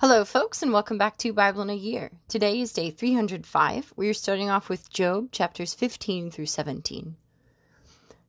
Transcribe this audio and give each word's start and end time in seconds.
Hello, 0.00 0.24
folks, 0.24 0.62
and 0.62 0.72
welcome 0.72 0.96
back 0.96 1.16
to 1.16 1.32
Bible 1.32 1.60
in 1.60 1.70
a 1.70 1.74
Year. 1.74 2.12
Today 2.28 2.60
is 2.60 2.72
day 2.72 2.88
305. 2.88 3.92
We 3.96 4.08
are 4.08 4.14
starting 4.14 4.48
off 4.48 4.68
with 4.68 4.88
Job, 4.90 5.32
chapters 5.32 5.74
15 5.74 6.30
through 6.30 6.46
17. 6.46 7.16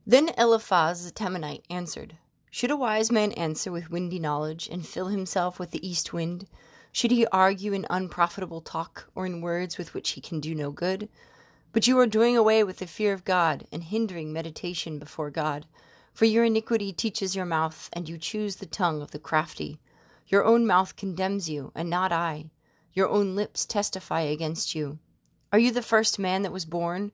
Then 0.04 0.30
Eliphaz 0.36 1.04
the 1.04 1.12
Temanite 1.12 1.62
answered, 1.70 2.16
Should 2.50 2.72
a 2.72 2.76
wise 2.76 3.12
man 3.12 3.30
answer 3.34 3.70
with 3.70 3.88
windy 3.88 4.18
knowledge, 4.18 4.68
and 4.68 4.84
fill 4.84 5.06
himself 5.06 5.60
with 5.60 5.70
the 5.70 5.88
east 5.88 6.12
wind? 6.12 6.48
Should 6.90 7.12
he 7.12 7.24
argue 7.28 7.72
in 7.72 7.86
unprofitable 7.88 8.62
talk, 8.62 9.08
or 9.14 9.24
in 9.24 9.40
words 9.40 9.78
with 9.78 9.94
which 9.94 10.10
he 10.10 10.20
can 10.20 10.40
do 10.40 10.56
no 10.56 10.72
good? 10.72 11.08
But 11.70 11.86
you 11.86 11.96
are 12.00 12.06
doing 12.08 12.36
away 12.36 12.64
with 12.64 12.78
the 12.78 12.86
fear 12.88 13.12
of 13.12 13.24
God, 13.24 13.68
and 13.70 13.84
hindering 13.84 14.32
meditation 14.32 14.98
before 14.98 15.30
God. 15.30 15.66
For 16.12 16.24
your 16.24 16.44
iniquity 16.44 16.92
teaches 16.92 17.36
your 17.36 17.46
mouth, 17.46 17.88
and 17.92 18.08
you 18.08 18.18
choose 18.18 18.56
the 18.56 18.66
tongue 18.66 19.02
of 19.02 19.12
the 19.12 19.20
crafty. 19.20 19.78
Your 20.30 20.44
own 20.44 20.64
mouth 20.64 20.94
condemns 20.94 21.50
you, 21.50 21.72
and 21.74 21.90
not 21.90 22.12
I. 22.12 22.50
Your 22.92 23.08
own 23.08 23.34
lips 23.34 23.66
testify 23.66 24.20
against 24.20 24.76
you. 24.76 25.00
Are 25.52 25.58
you 25.58 25.72
the 25.72 25.82
first 25.82 26.20
man 26.20 26.42
that 26.42 26.52
was 26.52 26.64
born? 26.64 27.10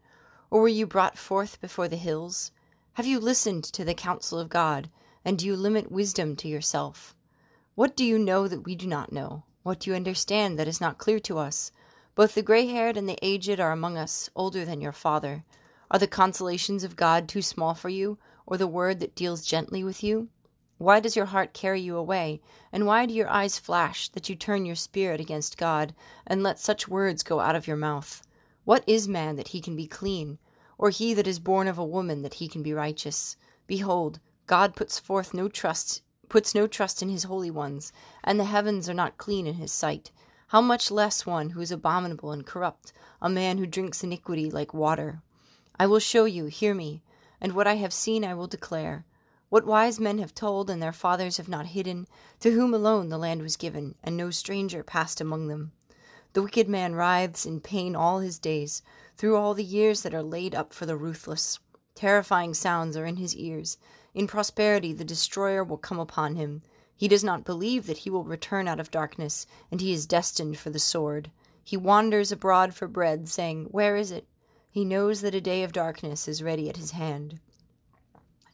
Or 0.51 0.61
were 0.61 0.69
you 0.69 0.87
brought 0.87 1.17
forth 1.17 1.59
before 1.63 1.89
the 1.89 1.97
hills? 1.97 2.53
Have 2.93 3.07
you 3.07 3.19
listened 3.19 3.65
to 3.65 3.87
the 3.87 3.95
counsel 3.95 4.39
of 4.39 4.51
God, 4.51 4.91
and 5.25 5.39
do 5.39 5.47
you 5.47 5.57
limit 5.57 5.91
wisdom 5.91 6.37
to 6.37 6.49
yourself? 6.49 7.17
What 7.75 7.97
do 7.97 8.05
you 8.05 8.19
know 8.19 8.49
that 8.49 8.65
we 8.65 8.75
do 8.75 8.87
not 8.87 9.13
know? 9.13 9.45
What 9.63 9.81
do 9.81 9.89
you 9.89 9.97
understand 9.97 10.59
that 10.59 10.69
is 10.69 10.83
not 10.83 10.99
clear 10.99 11.19
to 11.21 11.39
us? 11.39 11.73
Both 12.15 12.35
the 12.35 12.43
gray 12.43 12.67
haired 12.67 12.99
and 12.99 13.09
the 13.09 13.19
aged 13.23 13.59
are 13.61 13.73
among 13.73 13.97
us, 13.97 14.29
older 14.37 14.67
than 14.67 14.83
your 14.83 14.93
father. 14.93 15.43
Are 15.91 15.99
the 15.99 16.07
consolations 16.07 16.85
of 16.85 16.97
God 16.97 17.31
too 17.31 17.41
small 17.41 17.73
for 17.73 17.89
you, 17.89 18.19
or 18.45 18.59
the 18.59 18.67
word 18.67 19.01
that 19.01 19.15
deals 19.15 19.47
gently 19.47 19.83
with 19.83 20.05
you? 20.05 20.29
Why 20.79 21.01
does 21.01 21.17
your 21.17 21.27
heart 21.27 21.55
carry 21.55 21.81
you 21.81 21.97
away, 21.97 22.41
and 22.71 22.87
why 22.87 23.07
do 23.07 23.15
your 23.15 23.29
eyes 23.29 23.59
flash, 23.59 24.09
that 24.11 24.29
you 24.29 24.37
turn 24.37 24.67
your 24.67 24.77
spirit 24.77 25.21
against 25.21 25.57
God, 25.57 25.95
and 26.27 26.43
let 26.43 26.59
such 26.59 26.87
words 26.89 27.23
go 27.23 27.41
out 27.41 27.57
of 27.57 27.67
your 27.67 27.77
mouth? 27.77 28.23
What 28.65 28.85
is 28.87 29.09
man 29.09 29.37
that 29.37 29.49
he 29.49 29.61
can 29.61 29.75
be 29.75 29.87
clean, 29.87 30.39
or 30.77 30.91
he 30.91 31.15
that 31.15 31.27
is 31.27 31.39
born 31.39 31.67
of 31.67 31.79
a 31.79 31.85
woman 31.85 32.23
that 32.23 32.35
he 32.35 32.49
can 32.49 32.63
be 32.63 32.75
righteous? 32.75 33.37
Behold, 33.67 34.21
God 34.47 34.77
puts 34.77 34.99
forth 34.99 35.33
no 35.33 35.49
trust 35.49 36.03
puts 36.29 36.55
no 36.55 36.67
trust 36.67 37.03
in 37.03 37.09
his 37.09 37.23
holy 37.25 37.51
ones, 37.51 37.93
and 38.25 38.39
the 38.39 38.45
heavens 38.45 38.89
are 38.89 38.95
not 38.95 39.17
clean 39.17 39.47
in 39.47 39.55
his 39.55 39.71
sight. 39.71 40.11
How 40.49 40.61
much 40.61 40.91
less 40.91 41.25
one 41.25 41.51
who 41.51 41.61
is 41.61 41.71
abominable 41.71 42.33
and 42.33 42.45
corrupt, 42.45 42.93
a 43.23 43.31
man 43.31 43.59
who 43.59 43.67
drinks 43.67 44.03
iniquity 44.03 44.51
like 44.51 44.75
water? 44.75 45.23
I 45.79 45.87
will 45.87 46.01
show 46.01 46.25
you, 46.25 46.47
hear 46.47 46.75
me, 46.75 47.03
and 47.41 47.53
what 47.53 47.67
I 47.67 47.77
have 47.77 47.93
seen 47.93 48.25
I 48.25 48.35
will 48.35 48.49
declare. 48.49 49.05
What 49.49 49.65
wise 49.65 50.01
men 50.01 50.19
have 50.19 50.35
told 50.35 50.69
and 50.69 50.83
their 50.83 50.93
fathers 50.93 51.37
have 51.37 51.49
not 51.49 51.67
hidden, 51.67 52.09
to 52.41 52.51
whom 52.51 52.75
alone 52.75 53.11
the 53.11 53.17
land 53.17 53.43
was 53.43 53.57
given, 53.57 53.95
and 54.03 54.17
no 54.17 54.31
stranger 54.31 54.83
passed 54.83 55.21
among 55.21 55.47
them. 55.47 55.71
The 56.33 56.43
wicked 56.43 56.69
man 56.69 56.97
writhes 56.97 57.47
in 57.47 57.61
pain 57.61 57.95
all 57.95 58.19
his 58.19 58.41
days, 58.41 58.83
through 59.17 59.37
all 59.37 59.55
the 59.55 59.63
years 59.63 60.03
that 60.03 60.15
are 60.15 60.23
laid 60.23 60.53
up 60.53 60.73
for 60.73 60.85
the 60.85 60.97
ruthless. 60.97 61.61
Terrifying 61.95 62.55
sounds 62.55 62.97
are 62.97 63.07
in 63.07 63.19
his 63.19 63.37
ears. 63.37 63.79
In 64.15 64.27
prosperity 64.27 64.93
the 64.93 65.05
destroyer 65.05 65.63
will 65.63 65.79
come 65.79 66.01
upon 66.01 66.35
him. 66.35 66.63
He 66.97 67.07
does 67.07 67.23
not 67.23 67.45
believe 67.45 67.87
that 67.87 67.99
he 67.99 68.11
will 68.11 68.25
return 68.25 68.67
out 68.67 68.81
of 68.81 68.91
darkness, 68.91 69.47
and 69.71 69.81
he 69.81 69.93
is 69.93 70.07
destined 70.07 70.59
for 70.59 70.71
the 70.71 70.81
sword. 70.81 71.31
He 71.63 71.77
wanders 71.77 72.33
abroad 72.33 72.75
for 72.75 72.89
bread, 72.89 73.29
saying, 73.29 73.67
Where 73.67 73.95
is 73.95 74.11
it? 74.11 74.27
He 74.69 74.85
knows 74.85 75.21
that 75.21 75.37
a 75.37 75.41
day 75.41 75.63
of 75.63 75.73
darkness 75.73 76.27
is 76.27 76.43
ready 76.43 76.69
at 76.69 76.77
his 76.77 76.91
hand. 76.91 77.39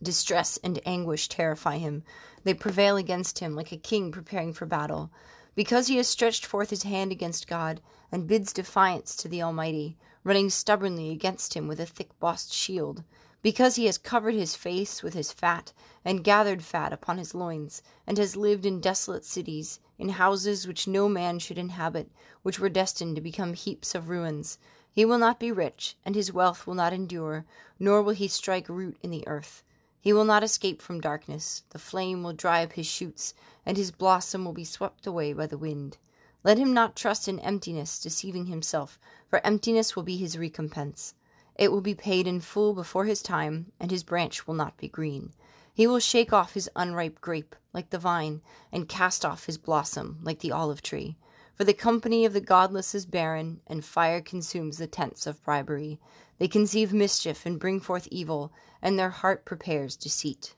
Distress 0.03 0.58
and 0.64 0.81
anguish 0.84 1.28
terrify 1.28 1.78
him. 1.78 2.03
They 2.42 2.55
prevail 2.55 2.97
against 2.97 3.39
him 3.39 3.55
like 3.55 3.70
a 3.70 3.77
king 3.77 4.11
preparing 4.11 4.53
for 4.53 4.67
battle. 4.67 5.12
Because 5.55 5.86
he 5.86 5.97
has 5.98 6.09
stretched 6.09 6.44
forth 6.44 6.70
his 6.70 6.82
hand 6.82 7.12
against 7.12 7.47
God, 7.47 7.81
and 8.10 8.27
bids 8.27 8.53
defiance 8.53 9.15
to 9.15 9.28
the 9.28 9.43
Almighty, 9.43 9.97
running 10.25 10.50
stubbornly 10.50 11.10
against 11.10 11.54
him 11.54 11.69
with 11.69 11.78
a 11.78 11.87
thick 11.87 12.19
bossed 12.19 12.53
shield. 12.53 13.04
Because 13.43 13.77
he 13.77 13.87
has 13.87 13.97
covered 13.97 14.34
his 14.34 14.56
face 14.56 15.04
with 15.04 15.15
his 15.15 15.31
fat, 15.31 15.72
and 16.04 16.25
gathered 16.25 16.65
fat 16.65 16.93
upon 16.93 17.19
his 17.19 17.32
loins, 17.32 17.81
and 18.04 18.19
has 18.19 18.34
lived 18.34 18.66
in 18.66 18.81
desolate 18.81 19.25
cities, 19.25 19.78
in 19.98 20.09
houses 20.09 20.66
which 20.66 20.88
no 20.88 21.09
man 21.09 21.38
should 21.38 21.59
inhabit, 21.59 22.10
which 22.43 22.59
were 22.59 22.69
destined 22.69 23.15
to 23.15 23.22
become 23.22 23.54
heaps 23.54 23.94
of 23.94 24.09
ruins. 24.09 24.59
He 24.91 25.04
will 25.04 25.19
not 25.19 25.38
be 25.38 25.53
rich, 25.53 25.97
and 26.04 26.16
his 26.16 26.32
wealth 26.32 26.66
will 26.66 26.75
not 26.75 26.93
endure, 26.93 27.44
nor 27.78 28.03
will 28.03 28.15
he 28.15 28.27
strike 28.27 28.69
root 28.69 28.97
in 29.00 29.10
the 29.10 29.25
earth. 29.28 29.62
He 30.03 30.13
will 30.13 30.25
not 30.25 30.43
escape 30.43 30.83
from 30.83 31.01
darkness. 31.01 31.63
The 31.71 31.79
flame 31.79 32.25
will 32.25 32.33
dry 32.33 32.65
up 32.65 32.73
his 32.73 32.89
shoots, 32.89 33.35
and 33.65 33.77
his 33.77 33.93
blossom 33.93 34.45
will 34.45 34.53
be 34.53 34.65
swept 34.65 35.07
away 35.07 35.33
by 35.33 35.47
the 35.47 35.57
wind. 35.57 35.97
Let 36.43 36.59
him 36.59 36.75
not 36.75 36.97
trust 36.97 37.29
in 37.29 37.39
emptiness, 37.39 38.01
deceiving 38.01 38.47
himself, 38.47 38.99
for 39.29 39.41
emptiness 39.47 39.95
will 39.95 40.03
be 40.03 40.17
his 40.17 40.37
recompense. 40.37 41.15
It 41.55 41.71
will 41.71 41.81
be 41.81 41.95
paid 41.95 42.27
in 42.27 42.41
full 42.41 42.75
before 42.75 43.05
his 43.05 43.23
time, 43.23 43.71
and 43.79 43.93
his 43.93 44.03
branch 44.03 44.45
will 44.45 44.55
not 44.55 44.77
be 44.77 44.89
green. 44.89 45.35
He 45.73 45.87
will 45.87 46.01
shake 46.01 46.33
off 46.33 46.55
his 46.55 46.69
unripe 46.75 47.21
grape, 47.21 47.55
like 47.73 47.91
the 47.91 47.99
vine, 48.01 48.43
and 48.73 48.89
cast 48.89 49.25
off 49.25 49.47
his 49.47 49.57
blossom, 49.57 50.19
like 50.21 50.41
the 50.41 50.51
olive 50.51 50.83
tree. 50.83 51.17
For 51.55 51.63
the 51.63 51.75
company 51.75 52.25
of 52.25 52.33
the 52.33 52.41
godless 52.41 52.93
is 52.93 53.07
barren, 53.07 53.61
and 53.69 53.84
fire 53.84 54.21
consumes 54.21 54.79
the 54.79 54.89
tents 54.89 55.29
of 55.29 55.41
bribery. 55.45 56.01
They 56.42 56.48
conceive 56.48 56.92
mischief 56.92 57.47
and 57.47 57.60
bring 57.60 57.78
forth 57.78 58.08
evil, 58.10 58.53
and 58.82 58.98
their 58.98 59.10
heart 59.10 59.44
prepares 59.44 59.94
deceit. 59.94 60.56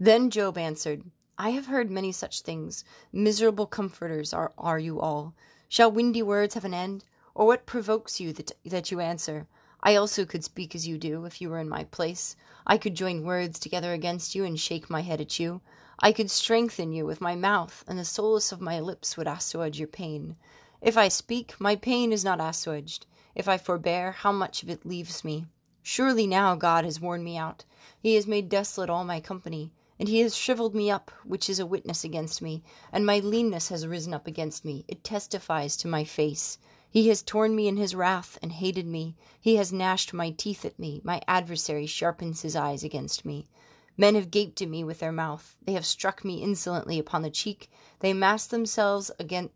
Then 0.00 0.30
Job 0.30 0.56
answered, 0.56 1.10
I 1.36 1.50
have 1.50 1.66
heard 1.66 1.90
many 1.90 2.10
such 2.10 2.40
things. 2.40 2.84
Miserable 3.12 3.66
comforters 3.66 4.32
are, 4.32 4.54
are 4.56 4.78
you 4.78 4.98
all. 4.98 5.34
Shall 5.68 5.92
windy 5.92 6.22
words 6.22 6.54
have 6.54 6.64
an 6.64 6.72
end? 6.72 7.04
Or 7.34 7.46
what 7.46 7.66
provokes 7.66 8.18
you 8.18 8.32
that, 8.32 8.52
that 8.64 8.90
you 8.90 9.00
answer? 9.00 9.46
I 9.82 9.94
also 9.96 10.24
could 10.24 10.42
speak 10.42 10.74
as 10.74 10.88
you 10.88 10.96
do, 10.96 11.26
if 11.26 11.42
you 11.42 11.50
were 11.50 11.60
in 11.60 11.68
my 11.68 11.84
place. 11.84 12.34
I 12.66 12.78
could 12.78 12.94
join 12.94 13.24
words 13.24 13.58
together 13.58 13.92
against 13.92 14.34
you 14.34 14.46
and 14.46 14.58
shake 14.58 14.88
my 14.88 15.02
head 15.02 15.20
at 15.20 15.38
you. 15.38 15.60
I 15.98 16.12
could 16.12 16.30
strengthen 16.30 16.92
you 16.92 17.04
with 17.04 17.20
my 17.20 17.34
mouth, 17.34 17.84
and 17.86 17.98
the 17.98 18.06
solace 18.06 18.52
of 18.52 18.60
my 18.62 18.80
lips 18.80 19.18
would 19.18 19.26
assuage 19.28 19.78
your 19.78 19.86
pain. 19.86 20.36
If 20.80 20.96
I 20.96 21.08
speak, 21.08 21.60
my 21.60 21.76
pain 21.76 22.10
is 22.10 22.24
not 22.24 22.40
assuaged. 22.40 23.04
If 23.36 23.48
I 23.48 23.58
forbear, 23.58 24.12
how 24.12 24.32
much 24.32 24.62
of 24.62 24.70
it 24.70 24.86
leaves 24.86 25.22
me? 25.22 25.44
Surely 25.82 26.26
now 26.26 26.54
God 26.54 26.86
has 26.86 27.02
worn 27.02 27.22
me 27.22 27.36
out. 27.36 27.66
He 28.00 28.14
has 28.14 28.26
made 28.26 28.48
desolate 28.48 28.88
all 28.88 29.04
my 29.04 29.20
company, 29.20 29.74
and 29.98 30.08
he 30.08 30.20
has 30.20 30.34
shrivelled 30.34 30.74
me 30.74 30.90
up, 30.90 31.10
which 31.22 31.50
is 31.50 31.58
a 31.58 31.66
witness 31.66 32.02
against 32.02 32.40
me, 32.40 32.64
and 32.90 33.04
my 33.04 33.18
leanness 33.18 33.68
has 33.68 33.86
risen 33.86 34.14
up 34.14 34.26
against 34.26 34.64
me. 34.64 34.86
It 34.88 35.04
testifies 35.04 35.76
to 35.76 35.86
my 35.86 36.02
face. 36.02 36.56
He 36.88 37.08
has 37.08 37.22
torn 37.22 37.54
me 37.54 37.68
in 37.68 37.76
his 37.76 37.94
wrath, 37.94 38.38
and 38.40 38.52
hated 38.52 38.86
me. 38.86 39.16
He 39.38 39.56
has 39.56 39.70
gnashed 39.70 40.14
my 40.14 40.30
teeth 40.30 40.64
at 40.64 40.78
me. 40.78 41.02
My 41.04 41.20
adversary 41.28 41.84
sharpens 41.84 42.40
his 42.40 42.56
eyes 42.56 42.82
against 42.82 43.26
me. 43.26 43.48
Men 43.98 44.14
have 44.14 44.30
gaped 44.30 44.62
at 44.62 44.68
me 44.68 44.82
with 44.82 45.00
their 45.00 45.12
mouth. 45.12 45.56
They 45.60 45.74
have 45.74 45.84
struck 45.84 46.24
me 46.24 46.42
insolently 46.42 46.98
upon 46.98 47.20
the 47.20 47.28
cheek. 47.28 47.70
They 48.00 48.14
mass 48.14 48.46
themselves 48.46 49.10
again, 49.18 49.50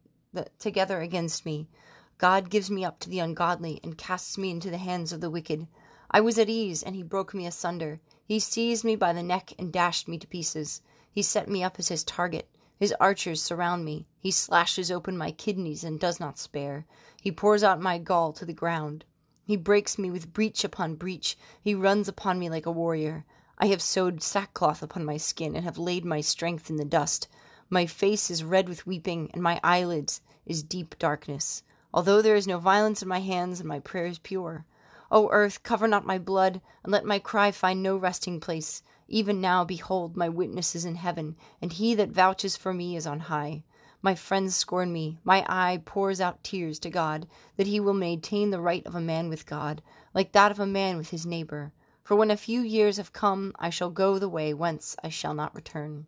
together 0.59 1.01
against 1.01 1.47
me. 1.47 1.71
God 2.21 2.51
gives 2.51 2.71
me 2.71 2.85
up 2.85 3.01
to 3.01 3.09
the 3.09 3.19
ungodly, 3.21 3.81
and 3.83 3.97
casts 3.97 4.37
me 4.37 4.51
into 4.51 4.69
the 4.69 4.77
hands 4.77 5.11
of 5.11 5.23
the 5.23 5.31
wicked. 5.31 5.67
I 6.11 6.21
was 6.21 6.39
at 6.39 6.51
ease, 6.51 6.83
and 6.83 6.95
he 6.95 7.03
broke 7.03 7.33
me 7.33 7.47
asunder. 7.47 7.99
He 8.27 8.39
seized 8.39 8.85
me 8.85 8.95
by 8.95 9.15
the 9.15 9.23
neck 9.23 9.55
and 9.59 9.73
dashed 9.73 10.07
me 10.07 10.19
to 10.19 10.27
pieces. 10.27 10.83
He 11.11 11.23
set 11.23 11.49
me 11.49 11.65
up 11.65 11.79
as 11.79 11.89
his 11.89 12.05
target. 12.05 12.51
His 12.77 12.93
archers 13.01 13.43
surround 13.43 13.87
me. 13.87 14.07
He 14.19 14.31
slashes 14.31 14.91
open 14.91 15.17
my 15.17 15.33
kidneys 15.33 15.83
and 15.83 15.99
does 15.99 16.21
not 16.21 16.39
spare. 16.39 16.85
He 17.23 17.33
pours 17.33 17.65
out 17.65 17.81
my 17.81 17.97
gall 17.97 18.35
to 18.35 18.45
the 18.45 18.53
ground. 18.53 19.07
He 19.43 19.57
breaks 19.57 19.97
me 19.97 20.11
with 20.11 20.35
breach 20.35 20.63
upon 20.63 20.97
breach. 20.97 21.39
He 21.63 21.75
runs 21.75 22.07
upon 22.07 22.39
me 22.39 22.51
like 22.51 22.67
a 22.67 22.71
warrior. 22.71 23.25
I 23.57 23.69
have 23.69 23.81
sewed 23.81 24.23
sackcloth 24.23 24.83
upon 24.83 25.07
my 25.07 25.17
skin, 25.17 25.57
and 25.57 25.65
have 25.65 25.79
laid 25.79 26.05
my 26.05 26.21
strength 26.21 26.69
in 26.69 26.77
the 26.77 26.85
dust. 26.85 27.29
My 27.71 27.87
face 27.87 28.31
is 28.31 28.45
red 28.45 28.69
with 28.69 28.87
weeping, 28.87 29.31
and 29.33 29.43
my 29.43 29.59
eyelids 29.65 30.21
is 30.45 30.63
deep 30.63 30.99
darkness 30.99 31.63
although 31.93 32.23
there 32.23 32.37
is 32.37 32.47
no 32.47 32.59
violence 32.59 33.03
in 33.03 33.09
my 33.09 33.21
hands 33.21 33.59
and 33.59 33.69
my 33.69 33.81
prayer 33.81 34.07
is 34.07 34.19
pure. 34.21 34.65
O 35.11 35.29
earth, 35.31 35.65
cover 35.65 35.89
not 35.89 36.07
my 36.07 36.19
blood, 36.19 36.61
and 36.85 36.93
let 36.93 37.05
my 37.05 37.19
cry 37.19 37.51
find 37.51 37.83
no 37.83 37.97
resting 37.97 38.39
place. 38.39 38.83
Even 39.09 39.41
now, 39.41 39.65
behold, 39.65 40.17
my 40.17 40.29
witness 40.29 40.77
is 40.77 40.85
in 40.85 40.95
heaven, 40.95 41.35
and 41.61 41.73
he 41.73 41.97
that 41.97 42.11
vouches 42.11 42.57
for 42.57 42.73
me 42.73 42.95
is 42.95 43.09
on 43.09 43.19
high. 43.19 43.65
My 44.03 44.15
friends 44.15 44.55
scorn 44.55 44.93
me. 44.93 45.19
My 45.25 45.45
eye 45.49 45.83
pours 45.85 46.21
out 46.21 46.45
tears 46.45 46.79
to 46.79 46.91
God, 46.91 47.27
that 47.57 47.67
he 47.67 47.81
will 47.81 47.93
maintain 47.93 48.51
the 48.51 48.61
right 48.61 48.87
of 48.87 48.95
a 48.95 49.01
man 49.01 49.29
with 49.29 49.45
God, 49.45 49.83
like 50.15 50.31
that 50.31 50.53
of 50.53 50.61
a 50.61 50.67
man 50.67 50.97
with 50.97 51.11
his 51.11 51.27
neighbor. 51.27 51.73
For 52.05 52.15
when 52.15 52.31
a 52.31 52.37
few 52.37 52.61
years 52.61 52.99
have 52.99 53.13
come, 53.13 53.53
I 53.59 53.71
shall 53.71 53.91
go 53.91 54.19
the 54.19 54.29
way 54.29 54.55
whence 54.55 54.95
I 55.03 55.09
shall 55.09 55.35
not 55.35 55.55
return. 55.57 56.07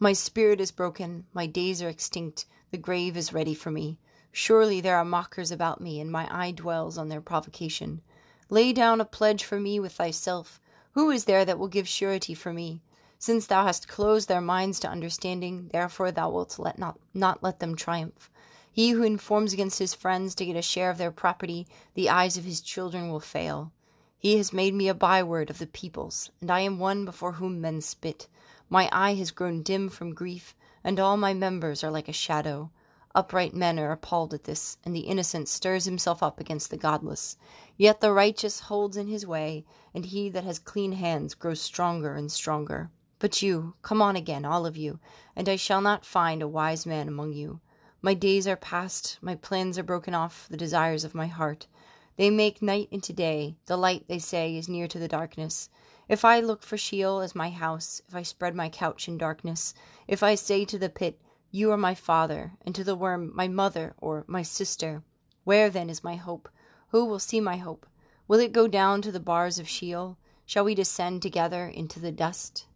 My 0.00 0.12
spirit 0.12 0.60
is 0.60 0.72
broken, 0.72 1.24
my 1.32 1.46
days 1.46 1.80
are 1.80 1.88
extinct, 1.88 2.46
the 2.72 2.78
grave 2.78 3.16
is 3.16 3.32
ready 3.32 3.54
for 3.54 3.70
me. 3.70 3.98
Surely 4.36 4.80
there 4.80 4.96
are 4.96 5.04
mockers 5.04 5.52
about 5.52 5.80
me, 5.80 6.00
and 6.00 6.10
my 6.10 6.26
eye 6.28 6.50
dwells 6.50 6.98
on 6.98 7.08
their 7.08 7.20
provocation. 7.20 8.02
Lay 8.50 8.72
down 8.72 9.00
a 9.00 9.04
pledge 9.04 9.44
for 9.44 9.60
me 9.60 9.78
with 9.78 9.92
thyself. 9.92 10.60
Who 10.94 11.08
is 11.12 11.26
there 11.26 11.44
that 11.44 11.56
will 11.56 11.68
give 11.68 11.86
surety 11.86 12.34
for 12.34 12.52
me? 12.52 12.80
Since 13.16 13.46
thou 13.46 13.64
hast 13.64 13.86
closed 13.86 14.26
their 14.26 14.40
minds 14.40 14.80
to 14.80 14.90
understanding, 14.90 15.68
therefore 15.72 16.10
thou 16.10 16.30
wilt 16.30 16.58
let 16.58 16.80
not, 16.80 16.98
not 17.14 17.44
let 17.44 17.60
them 17.60 17.76
triumph. 17.76 18.28
He 18.72 18.90
who 18.90 19.04
informs 19.04 19.52
against 19.52 19.78
his 19.78 19.94
friends 19.94 20.34
to 20.34 20.44
get 20.44 20.56
a 20.56 20.62
share 20.62 20.90
of 20.90 20.98
their 20.98 21.12
property, 21.12 21.68
the 21.94 22.10
eyes 22.10 22.36
of 22.36 22.42
his 22.42 22.60
children 22.60 23.10
will 23.10 23.20
fail. 23.20 23.70
He 24.18 24.36
has 24.38 24.52
made 24.52 24.74
me 24.74 24.88
a 24.88 24.94
byword 24.94 25.48
of 25.48 25.58
the 25.58 25.68
peoples, 25.68 26.32
and 26.40 26.50
I 26.50 26.58
am 26.58 26.80
one 26.80 27.04
before 27.04 27.34
whom 27.34 27.60
men 27.60 27.80
spit. 27.80 28.26
My 28.68 28.88
eye 28.90 29.14
has 29.14 29.30
grown 29.30 29.62
dim 29.62 29.88
from 29.88 30.12
grief, 30.12 30.56
and 30.82 30.98
all 30.98 31.16
my 31.16 31.34
members 31.34 31.84
are 31.84 31.90
like 31.92 32.08
a 32.08 32.12
shadow. 32.12 32.72
Upright 33.16 33.54
men 33.54 33.78
are 33.78 33.92
appalled 33.92 34.34
at 34.34 34.42
this, 34.42 34.76
and 34.84 34.94
the 34.94 35.06
innocent 35.06 35.48
stirs 35.48 35.84
himself 35.84 36.20
up 36.20 36.40
against 36.40 36.70
the 36.70 36.76
godless. 36.76 37.36
Yet 37.76 38.00
the 38.00 38.12
righteous 38.12 38.58
holds 38.58 38.96
in 38.96 39.06
his 39.06 39.24
way, 39.24 39.64
and 39.94 40.06
he 40.06 40.28
that 40.30 40.42
has 40.42 40.58
clean 40.58 40.92
hands 40.92 41.34
grows 41.34 41.60
stronger 41.60 42.16
and 42.16 42.32
stronger. 42.32 42.90
But 43.20 43.40
you, 43.40 43.74
come 43.82 44.02
on 44.02 44.16
again, 44.16 44.44
all 44.44 44.66
of 44.66 44.76
you, 44.76 44.98
and 45.36 45.48
I 45.48 45.54
shall 45.54 45.80
not 45.80 46.04
find 46.04 46.42
a 46.42 46.48
wise 46.48 46.86
man 46.86 47.06
among 47.06 47.34
you. 47.34 47.60
My 48.02 48.14
days 48.14 48.48
are 48.48 48.56
past, 48.56 49.18
my 49.20 49.36
plans 49.36 49.78
are 49.78 49.84
broken 49.84 50.12
off, 50.12 50.48
the 50.50 50.56
desires 50.56 51.04
of 51.04 51.14
my 51.14 51.28
heart. 51.28 51.68
They 52.16 52.30
make 52.30 52.60
night 52.62 52.88
into 52.90 53.12
day, 53.12 53.54
the 53.66 53.76
light, 53.76 54.08
they 54.08 54.18
say, 54.18 54.56
is 54.56 54.68
near 54.68 54.88
to 54.88 54.98
the 54.98 55.06
darkness. 55.06 55.68
If 56.08 56.24
I 56.24 56.40
look 56.40 56.64
for 56.64 56.76
Sheol 56.76 57.20
as 57.20 57.36
my 57.36 57.50
house, 57.50 58.02
if 58.08 58.14
I 58.16 58.24
spread 58.24 58.56
my 58.56 58.68
couch 58.68 59.06
in 59.06 59.18
darkness, 59.18 59.72
if 60.08 60.24
I 60.24 60.34
say 60.34 60.64
to 60.64 60.78
the 60.78 60.90
pit, 60.90 61.20
you 61.54 61.70
are 61.70 61.76
my 61.76 61.94
father, 61.94 62.50
and 62.66 62.74
to 62.74 62.82
the 62.82 62.96
worm, 62.96 63.30
my 63.32 63.46
mother 63.46 63.94
or 63.98 64.24
my 64.26 64.42
sister. 64.42 65.04
Where 65.44 65.70
then 65.70 65.88
is 65.88 66.02
my 66.02 66.16
hope? 66.16 66.48
Who 66.88 67.04
will 67.04 67.20
see 67.20 67.40
my 67.40 67.58
hope? 67.58 67.86
Will 68.26 68.40
it 68.40 68.50
go 68.50 68.66
down 68.66 69.02
to 69.02 69.12
the 69.12 69.20
bars 69.20 69.60
of 69.60 69.68
Sheol? 69.68 70.18
Shall 70.44 70.64
we 70.64 70.74
descend 70.74 71.22
together 71.22 71.68
into 71.68 72.00
the 72.00 72.10
dust? 72.10 72.66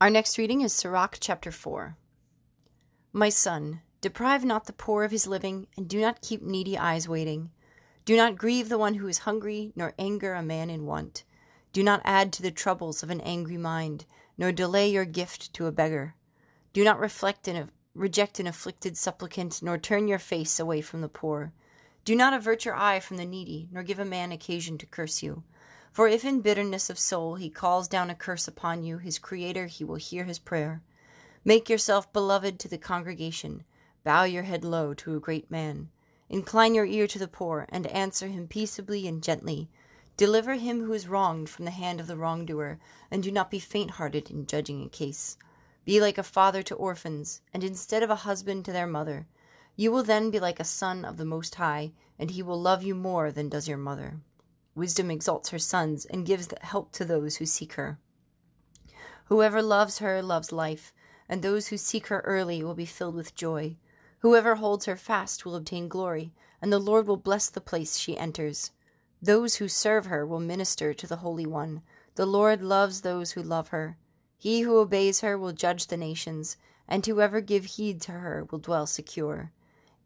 Our 0.00 0.08
next 0.08 0.38
reading 0.38 0.62
is 0.62 0.72
Sirach 0.72 1.18
chapter 1.20 1.52
4. 1.52 1.98
My 3.12 3.28
son, 3.28 3.82
deprive 4.00 4.42
not 4.42 4.64
the 4.64 4.72
poor 4.72 5.04
of 5.04 5.10
his 5.10 5.26
living, 5.26 5.66
and 5.76 5.86
do 5.86 6.00
not 6.00 6.22
keep 6.22 6.40
needy 6.40 6.78
eyes 6.78 7.06
waiting. 7.06 7.50
Do 8.06 8.16
not 8.16 8.38
grieve 8.38 8.70
the 8.70 8.78
one 8.78 8.94
who 8.94 9.06
is 9.06 9.18
hungry, 9.18 9.74
nor 9.76 9.92
anger 9.98 10.32
a 10.32 10.42
man 10.42 10.70
in 10.70 10.86
want. 10.86 11.24
Do 11.74 11.82
not 11.82 12.00
add 12.06 12.32
to 12.32 12.42
the 12.42 12.50
troubles 12.50 13.02
of 13.02 13.10
an 13.10 13.20
angry 13.20 13.58
mind, 13.58 14.06
nor 14.38 14.50
delay 14.50 14.88
your 14.88 15.04
gift 15.04 15.52
to 15.52 15.66
a 15.66 15.70
beggar. 15.70 16.14
Do 16.74 16.82
not 16.82 16.98
reflect 16.98 17.46
and 17.46 17.70
reject 17.94 18.40
an 18.40 18.48
afflicted 18.48 18.98
supplicant, 18.98 19.62
nor 19.62 19.78
turn 19.78 20.08
your 20.08 20.18
face 20.18 20.58
away 20.58 20.80
from 20.80 21.02
the 21.02 21.08
poor. 21.08 21.52
Do 22.04 22.16
not 22.16 22.34
avert 22.34 22.64
your 22.64 22.74
eye 22.74 22.98
from 22.98 23.16
the 23.16 23.24
needy, 23.24 23.68
nor 23.70 23.84
give 23.84 24.00
a 24.00 24.04
man 24.04 24.32
occasion 24.32 24.76
to 24.78 24.86
curse 24.86 25.22
you. 25.22 25.44
For 25.92 26.08
if 26.08 26.24
in 26.24 26.40
bitterness 26.40 26.90
of 26.90 26.98
soul 26.98 27.36
he 27.36 27.48
calls 27.48 27.86
down 27.86 28.10
a 28.10 28.14
curse 28.16 28.48
upon 28.48 28.82
you, 28.82 28.98
his 28.98 29.20
Creator, 29.20 29.66
he 29.66 29.84
will 29.84 29.94
hear 29.94 30.24
his 30.24 30.40
prayer. 30.40 30.82
Make 31.44 31.70
yourself 31.70 32.12
beloved 32.12 32.58
to 32.58 32.68
the 32.68 32.76
congregation. 32.76 33.62
Bow 34.02 34.24
your 34.24 34.42
head 34.42 34.64
low 34.64 34.94
to 34.94 35.14
a 35.14 35.20
great 35.20 35.52
man. 35.52 35.90
Incline 36.28 36.74
your 36.74 36.86
ear 36.86 37.06
to 37.06 37.20
the 37.20 37.28
poor, 37.28 37.66
and 37.68 37.86
answer 37.86 38.26
him 38.26 38.48
peaceably 38.48 39.06
and 39.06 39.22
gently. 39.22 39.70
Deliver 40.16 40.54
him 40.54 40.80
who 40.80 40.92
is 40.92 41.06
wronged 41.06 41.48
from 41.48 41.66
the 41.66 41.70
hand 41.70 42.00
of 42.00 42.08
the 42.08 42.16
wrongdoer, 42.16 42.80
and 43.12 43.22
do 43.22 43.30
not 43.30 43.48
be 43.48 43.60
faint 43.60 43.92
hearted 43.92 44.28
in 44.28 44.44
judging 44.44 44.84
a 44.84 44.88
case. 44.88 45.36
Be 45.84 46.00
like 46.00 46.18
a 46.18 46.22
father 46.22 46.62
to 46.62 46.74
orphans, 46.74 47.40
and 47.52 47.62
instead 47.62 48.02
of 48.02 48.10
a 48.10 48.24
husband 48.24 48.64
to 48.64 48.72
their 48.72 48.86
mother. 48.86 49.26
You 49.76 49.92
will 49.92 50.02
then 50.02 50.30
be 50.30 50.40
like 50.40 50.60
a 50.60 50.64
son 50.64 51.04
of 51.04 51.16
the 51.16 51.24
Most 51.24 51.56
High, 51.56 51.92
and 52.18 52.30
he 52.30 52.42
will 52.42 52.60
love 52.60 52.82
you 52.82 52.94
more 52.94 53.30
than 53.30 53.48
does 53.48 53.68
your 53.68 53.76
mother. 53.76 54.20
Wisdom 54.74 55.10
exalts 55.10 55.50
her 55.50 55.58
sons, 55.58 56.04
and 56.06 56.24
gives 56.24 56.48
help 56.62 56.92
to 56.92 57.04
those 57.04 57.36
who 57.36 57.46
seek 57.46 57.74
her. 57.74 57.98
Whoever 59.26 59.62
loves 59.62 59.98
her 59.98 60.22
loves 60.22 60.52
life, 60.52 60.92
and 61.28 61.42
those 61.42 61.68
who 61.68 61.76
seek 61.76 62.06
her 62.06 62.20
early 62.20 62.62
will 62.62 62.74
be 62.74 62.86
filled 62.86 63.14
with 63.14 63.34
joy. 63.34 63.76
Whoever 64.20 64.54
holds 64.54 64.86
her 64.86 64.96
fast 64.96 65.44
will 65.44 65.54
obtain 65.54 65.88
glory, 65.88 66.32
and 66.62 66.72
the 66.72 66.78
Lord 66.78 67.06
will 67.06 67.16
bless 67.16 67.50
the 67.50 67.60
place 67.60 67.96
she 67.96 68.16
enters. 68.16 68.70
Those 69.20 69.56
who 69.56 69.68
serve 69.68 70.06
her 70.06 70.26
will 70.26 70.40
minister 70.40 70.94
to 70.94 71.06
the 71.06 71.16
Holy 71.16 71.46
One. 71.46 71.82
The 72.14 72.26
Lord 72.26 72.62
loves 72.62 73.00
those 73.00 73.32
who 73.32 73.42
love 73.42 73.68
her. 73.68 73.96
He 74.44 74.60
who 74.60 74.76
obeys 74.76 75.20
her 75.20 75.38
will 75.38 75.52
judge 75.52 75.86
the 75.86 75.96
nations, 75.96 76.58
and 76.86 77.06
whoever 77.06 77.40
give 77.40 77.64
heed 77.64 78.02
to 78.02 78.12
her 78.12 78.46
will 78.50 78.58
dwell 78.58 78.86
secure. 78.86 79.50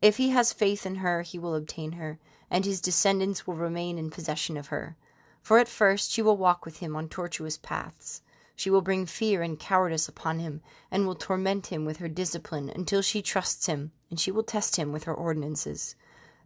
If 0.00 0.18
he 0.18 0.28
has 0.28 0.52
faith 0.52 0.86
in 0.86 0.94
her, 1.02 1.22
he 1.22 1.40
will 1.40 1.56
obtain 1.56 1.90
her, 1.98 2.20
and 2.48 2.64
his 2.64 2.80
descendants 2.80 3.48
will 3.48 3.56
remain 3.56 3.98
in 3.98 4.10
possession 4.10 4.56
of 4.56 4.68
her. 4.68 4.96
For 5.42 5.58
at 5.58 5.66
first 5.66 6.12
she 6.12 6.22
will 6.22 6.36
walk 6.36 6.64
with 6.64 6.76
him 6.76 6.94
on 6.94 7.08
tortuous 7.08 7.58
paths. 7.58 8.22
She 8.54 8.70
will 8.70 8.80
bring 8.80 9.06
fear 9.06 9.42
and 9.42 9.58
cowardice 9.58 10.06
upon 10.06 10.38
him, 10.38 10.60
and 10.88 11.04
will 11.04 11.16
torment 11.16 11.66
him 11.66 11.84
with 11.84 11.96
her 11.96 12.06
discipline 12.06 12.70
until 12.70 13.02
she 13.02 13.20
trusts 13.22 13.66
him, 13.66 13.90
and 14.08 14.20
she 14.20 14.30
will 14.30 14.44
test 14.44 14.76
him 14.76 14.92
with 14.92 15.02
her 15.02 15.14
ordinances. 15.14 15.96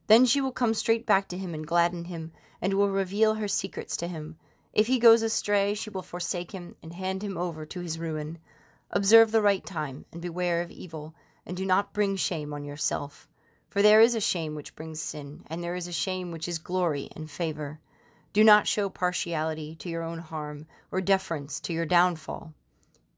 Then 0.06 0.24
she 0.24 0.40
will 0.40 0.50
come 0.50 0.72
straight 0.72 1.04
back 1.04 1.28
to 1.28 1.36
him 1.36 1.52
and 1.52 1.66
gladden 1.66 2.06
him, 2.06 2.32
and 2.62 2.72
will 2.72 2.88
reveal 2.88 3.34
her 3.34 3.48
secrets 3.48 3.98
to 3.98 4.08
him. 4.08 4.38
If 4.72 4.86
he 4.86 4.98
goes 4.98 5.22
astray, 5.22 5.74
she 5.74 5.90
will 5.90 6.02
forsake 6.02 6.52
him 6.52 6.76
and 6.82 6.94
hand 6.94 7.22
him 7.22 7.36
over 7.36 7.66
to 7.66 7.80
his 7.80 7.98
ruin. 7.98 8.38
Observe 8.90 9.30
the 9.30 9.42
right 9.42 9.64
time, 9.64 10.06
and 10.12 10.22
beware 10.22 10.62
of 10.62 10.70
evil, 10.70 11.14
and 11.44 11.56
do 11.56 11.66
not 11.66 11.92
bring 11.92 12.16
shame 12.16 12.54
on 12.54 12.64
yourself. 12.64 13.28
For 13.69 13.82
there 13.82 14.00
is 14.00 14.14
a 14.14 14.20
shame 14.20 14.54
which 14.54 14.74
brings 14.74 15.00
sin, 15.00 15.44
and 15.46 15.62
there 15.62 15.74
is 15.74 15.86
a 15.86 15.92
shame 15.92 16.30
which 16.30 16.48
is 16.48 16.58
glory 16.58 17.10
and 17.14 17.30
favor. 17.30 17.80
Do 18.32 18.42
not 18.42 18.66
show 18.66 18.88
partiality 18.88 19.74
to 19.76 19.90
your 19.90 20.02
own 20.02 20.19
harm, 20.20 20.66
or 20.90 21.02
deference 21.02 21.60
to 21.60 21.72
your 21.75 21.86
downfall. 21.86 22.54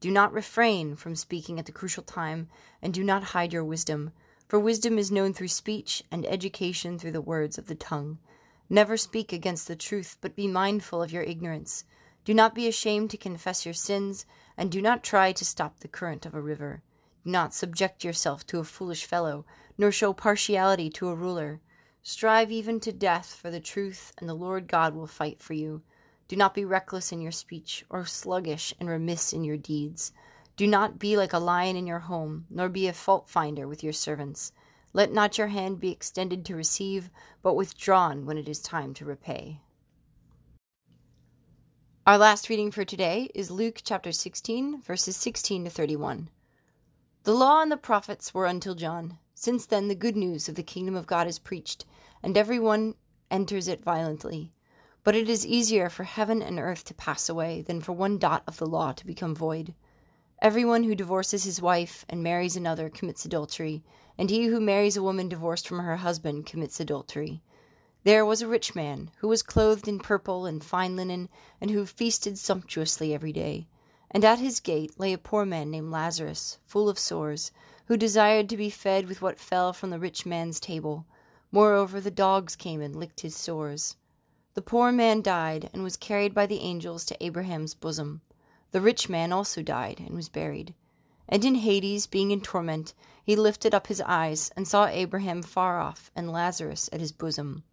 Do 0.01 0.11
not 0.11 0.33
refrain 0.33 0.97
from 0.97 1.15
speaking 1.15 1.57
at 1.57 1.65
the 1.65 1.71
crucial 1.71 2.03
time, 2.03 2.49
and 2.81 2.93
do 2.93 3.03
not 3.03 3.23
hide 3.23 3.53
your 3.53 3.63
wisdom, 3.63 4.11
for 4.47 4.59
wisdom 4.59 4.97
is 4.97 5.11
known 5.11 5.33
through 5.33 5.47
speech, 5.47 6.03
and 6.11 6.25
education 6.25 6.99
through 6.99 7.13
the 7.13 7.21
words 7.21 7.57
of 7.57 7.67
the 7.67 7.75
tongue. 7.75 8.19
Never 8.69 8.97
speak 8.97 9.31
against 9.31 9.67
the 9.67 9.75
truth, 9.75 10.17
but 10.21 10.35
be 10.35 10.47
mindful 10.47 11.03
of 11.03 11.11
your 11.11 11.23
ignorance. 11.23 11.83
Do 12.23 12.33
not 12.33 12.55
be 12.55 12.67
ashamed 12.67 13.11
to 13.11 13.17
confess 13.17 13.63
your 13.63 13.75
sins, 13.75 14.25
and 14.57 14.71
do 14.71 14.81
not 14.81 15.03
try 15.03 15.31
to 15.33 15.45
stop 15.45 15.79
the 15.79 15.87
current 15.87 16.25
of 16.25 16.33
a 16.33 16.41
river. 16.41 16.81
Do 17.23 17.29
not 17.29 17.53
subject 17.53 18.03
yourself 18.03 18.45
to 18.47 18.59
a 18.59 18.63
foolish 18.63 19.05
fellow, 19.05 19.45
nor 19.77 19.91
show 19.91 20.13
partiality 20.13 20.89
to 20.91 21.09
a 21.09 21.15
ruler. 21.15 21.61
Strive 22.01 22.51
even 22.51 22.79
to 22.79 22.91
death 22.91 23.35
for 23.35 23.51
the 23.51 23.59
truth, 23.59 24.13
and 24.17 24.27
the 24.27 24.33
Lord 24.33 24.67
God 24.67 24.95
will 24.95 25.05
fight 25.05 25.41
for 25.41 25.53
you. 25.53 25.83
Do 26.27 26.35
not 26.35 26.55
be 26.55 26.65
reckless 26.65 27.11
in 27.11 27.21
your 27.21 27.31
speech, 27.31 27.85
or 27.87 28.05
sluggish 28.05 28.73
and 28.79 28.89
remiss 28.89 29.31
in 29.31 29.43
your 29.43 29.57
deeds. 29.57 30.11
Do 30.57 30.65
not 30.65 30.97
be 30.97 31.17
like 31.17 31.33
a 31.33 31.39
lion 31.39 31.75
in 31.75 31.85
your 31.85 31.99
home, 31.99 32.47
nor 32.49 32.69
be 32.69 32.87
a 32.87 32.93
fault 32.93 33.29
finder 33.29 33.67
with 33.67 33.83
your 33.83 33.93
servants. 33.93 34.51
Let 34.95 35.11
not 35.11 35.37
your 35.37 35.47
hand 35.47 35.81
be 35.81 35.91
extended 35.91 36.45
to 36.45 36.55
receive, 36.55 37.09
but 37.41 37.55
withdrawn 37.55 38.25
when 38.25 38.37
it 38.37 38.47
is 38.47 38.61
time 38.61 38.93
to 38.93 39.03
repay. 39.03 39.59
Our 42.07 42.17
last 42.17 42.47
reading 42.47 42.71
for 42.71 42.85
today 42.85 43.29
is 43.35 43.51
Luke 43.51 43.81
chapter 43.83 44.13
16, 44.13 44.81
verses 44.83 45.17
16 45.17 45.65
to 45.65 45.69
31. 45.69 46.29
The 47.23 47.33
law 47.33 47.61
and 47.61 47.69
the 47.69 47.75
prophets 47.75 48.33
were 48.33 48.45
until 48.45 48.73
John. 48.73 49.19
Since 49.33 49.65
then, 49.65 49.89
the 49.89 49.95
good 49.95 50.15
news 50.15 50.47
of 50.47 50.55
the 50.55 50.63
kingdom 50.63 50.95
of 50.95 51.07
God 51.07 51.27
is 51.27 51.39
preached, 51.39 51.83
and 52.23 52.37
every 52.37 52.57
one 52.57 52.95
enters 53.29 53.67
it 53.67 53.83
violently. 53.83 54.53
But 55.03 55.13
it 55.13 55.27
is 55.27 55.45
easier 55.45 55.89
for 55.89 56.05
heaven 56.05 56.41
and 56.41 56.57
earth 56.57 56.85
to 56.85 56.93
pass 56.93 57.27
away 57.27 57.63
than 57.63 57.81
for 57.81 57.91
one 57.91 58.17
dot 58.17 58.43
of 58.47 58.59
the 58.59 58.65
law 58.65 58.93
to 58.93 59.05
become 59.05 59.35
void. 59.35 59.75
Everyone 60.41 60.83
who 60.83 60.95
divorces 60.95 61.43
his 61.43 61.61
wife 61.61 62.05
and 62.09 62.21
marries 62.21 62.55
another 62.55 62.89
commits 62.89 63.25
adultery 63.25 63.83
and 64.17 64.29
he 64.29 64.45
who 64.45 64.61
marries 64.61 64.95
a 64.95 65.03
woman 65.03 65.27
divorced 65.27 65.67
from 65.67 65.79
her 65.79 65.97
husband 65.97 66.45
commits 66.45 66.79
adultery. 66.79 67.41
There 68.05 68.25
was 68.25 68.41
a 68.41 68.47
rich 68.47 68.73
man, 68.73 69.11
who 69.17 69.27
was 69.27 69.43
clothed 69.43 69.89
in 69.89 69.99
purple 69.99 70.45
and 70.45 70.63
fine 70.63 70.95
linen, 70.95 71.27
and 71.59 71.69
who 71.69 71.85
feasted 71.85 72.37
sumptuously 72.37 73.13
every 73.13 73.33
day. 73.33 73.67
And 74.09 74.23
at 74.23 74.39
his 74.39 74.61
gate 74.61 74.97
lay 74.97 75.11
a 75.11 75.17
poor 75.17 75.45
man 75.45 75.69
named 75.69 75.91
Lazarus, 75.91 76.59
full 76.65 76.87
of 76.87 76.97
sores, 76.97 77.51
who 77.87 77.97
desired 77.97 78.47
to 78.47 78.57
be 78.57 78.69
fed 78.69 79.09
with 79.09 79.21
what 79.21 79.37
fell 79.37 79.73
from 79.73 79.89
the 79.89 79.99
rich 79.99 80.25
man's 80.25 80.61
table. 80.61 81.05
Moreover, 81.51 81.99
the 81.99 82.09
dogs 82.09 82.55
came 82.55 82.79
and 82.79 82.95
licked 82.95 83.19
his 83.19 83.35
sores. 83.35 83.97
The 84.53 84.61
poor 84.61 84.93
man 84.93 85.21
died, 85.21 85.69
and 85.73 85.83
was 85.83 85.97
carried 85.97 86.33
by 86.33 86.45
the 86.45 86.59
angels 86.59 87.03
to 87.05 87.21
Abraham's 87.21 87.73
bosom. 87.73 88.21
The 88.75 88.81
rich 88.81 89.07
man 89.07 89.31
also 89.31 89.61
died, 89.61 90.01
and 90.01 90.13
was 90.13 90.27
buried. 90.27 90.73
And 91.29 91.45
in 91.45 91.55
Hades, 91.55 92.07
being 92.07 92.31
in 92.31 92.41
torment, 92.41 92.93
he 93.23 93.37
lifted 93.37 93.73
up 93.73 93.87
his 93.87 94.01
eyes, 94.01 94.51
and 94.57 94.67
saw 94.67 94.87
Abraham 94.87 95.43
far 95.43 95.79
off, 95.79 96.11
and 96.13 96.29
Lazarus 96.29 96.89
at 96.91 96.99
his 96.99 97.13
bosom. 97.13 97.63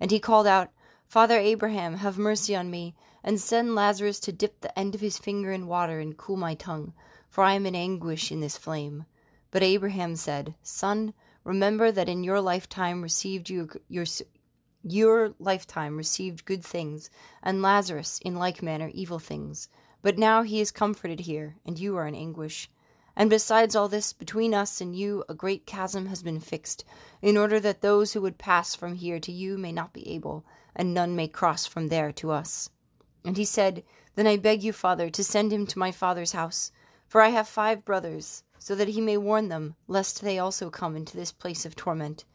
And 0.00 0.10
he 0.10 0.18
called 0.18 0.46
out, 0.46 0.70
Father 1.06 1.38
Abraham, 1.38 1.96
have 1.96 2.16
mercy 2.16 2.56
on 2.56 2.70
me, 2.70 2.94
and 3.22 3.38
send 3.38 3.74
Lazarus 3.74 4.18
to 4.20 4.32
dip 4.32 4.62
the 4.62 4.78
end 4.78 4.94
of 4.94 5.02
his 5.02 5.18
finger 5.18 5.52
in 5.52 5.66
water 5.66 6.00
and 6.00 6.16
cool 6.16 6.38
my 6.38 6.54
tongue, 6.54 6.94
for 7.28 7.44
I 7.44 7.52
am 7.52 7.66
in 7.66 7.74
anguish 7.74 8.32
in 8.32 8.40
this 8.40 8.56
flame. 8.56 9.04
But 9.50 9.62
Abraham 9.62 10.16
said, 10.16 10.54
Son, 10.62 11.12
remember 11.44 11.92
that 11.92 12.08
in 12.08 12.24
your 12.24 12.40
lifetime 12.40 13.02
received 13.02 13.50
you 13.50 13.68
your 13.88 14.06
your 14.82 15.34
lifetime 15.38 15.98
received 15.98 16.46
good 16.46 16.64
things, 16.64 17.10
and 17.42 17.60
Lazarus 17.60 18.18
in 18.24 18.36
like 18.36 18.62
manner 18.62 18.90
evil 18.94 19.18
things. 19.18 19.68
But 20.02 20.18
now 20.18 20.42
he 20.42 20.60
is 20.60 20.70
comforted 20.70 21.20
here, 21.20 21.56
and 21.64 21.78
you 21.78 21.96
are 21.96 22.06
in 22.06 22.14
anguish. 22.14 22.70
And 23.16 23.30
besides 23.30 23.74
all 23.74 23.88
this, 23.88 24.12
between 24.12 24.52
us 24.52 24.80
and 24.80 24.94
you 24.94 25.24
a 25.26 25.34
great 25.34 25.64
chasm 25.64 26.06
has 26.06 26.22
been 26.22 26.38
fixed, 26.38 26.84
in 27.22 27.38
order 27.38 27.58
that 27.60 27.80
those 27.80 28.12
who 28.12 28.20
would 28.20 28.36
pass 28.36 28.74
from 28.74 28.96
here 28.96 29.18
to 29.18 29.32
you 29.32 29.56
may 29.56 29.72
not 29.72 29.94
be 29.94 30.06
able, 30.10 30.44
and 30.74 30.92
none 30.92 31.16
may 31.16 31.28
cross 31.28 31.64
from 31.64 31.88
there 31.88 32.12
to 32.12 32.30
us. 32.30 32.68
And 33.24 33.38
he 33.38 33.46
said, 33.46 33.82
Then 34.16 34.26
I 34.26 34.36
beg 34.36 34.62
you, 34.62 34.74
father, 34.74 35.08
to 35.08 35.24
send 35.24 35.50
him 35.50 35.66
to 35.68 35.78
my 35.78 35.90
father's 35.92 36.32
house, 36.32 36.72
for 37.08 37.22
I 37.22 37.30
have 37.30 37.48
five 37.48 37.84
brothers, 37.84 38.42
so 38.58 38.74
that 38.74 38.88
he 38.88 39.00
may 39.00 39.16
warn 39.16 39.48
them, 39.48 39.76
lest 39.88 40.20
they 40.20 40.38
also 40.38 40.68
come 40.68 40.94
into 40.94 41.16
this 41.16 41.32
place 41.32 41.64
of 41.64 41.74
torment. 41.74 42.26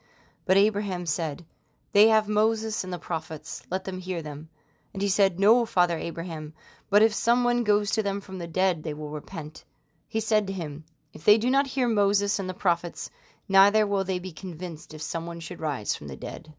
But 0.45 0.57
Abraham 0.57 1.05
said, 1.05 1.45
They 1.91 2.07
have 2.07 2.27
Moses 2.27 2.83
and 2.83 2.91
the 2.91 2.97
prophets, 2.97 3.61
let 3.69 3.83
them 3.83 3.99
hear 3.99 4.23
them. 4.23 4.49
And 4.93 5.01
he 5.01 5.09
said, 5.09 5.39
No, 5.39 5.65
father 5.65 5.97
Abraham, 5.97 6.53
but 6.89 7.01
if 7.01 7.13
some 7.13 7.43
one 7.43 7.63
goes 7.63 7.91
to 7.91 8.03
them 8.03 8.21
from 8.21 8.39
the 8.39 8.47
dead, 8.47 8.83
they 8.83 8.93
will 8.93 9.09
repent. 9.09 9.63
He 10.07 10.19
said 10.19 10.45
to 10.47 10.53
him, 10.53 10.83
If 11.13 11.23
they 11.23 11.37
do 11.37 11.49
not 11.49 11.67
hear 11.67 11.87
Moses 11.87 12.39
and 12.39 12.49
the 12.49 12.53
prophets, 12.53 13.09
neither 13.47 13.87
will 13.87 14.03
they 14.03 14.19
be 14.19 14.31
convinced 14.31 14.93
if 14.93 15.01
someone 15.01 15.39
should 15.39 15.59
rise 15.59 15.95
from 15.95 16.07
the 16.07 16.17
dead. 16.17 16.53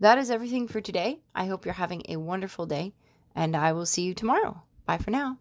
That 0.00 0.18
is 0.18 0.30
everything 0.30 0.68
for 0.68 0.80
today. 0.80 1.20
I 1.34 1.46
hope 1.46 1.64
you're 1.64 1.74
having 1.74 2.02
a 2.08 2.16
wonderful 2.16 2.66
day, 2.66 2.94
and 3.34 3.54
I 3.56 3.72
will 3.72 3.86
see 3.86 4.02
you 4.02 4.14
tomorrow. 4.14 4.62
Bye 4.86 4.98
for 4.98 5.10
now. 5.10 5.38